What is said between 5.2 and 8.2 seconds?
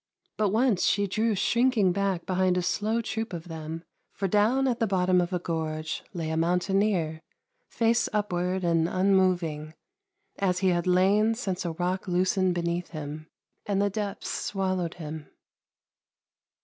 of a gorge lay a mountaineer, face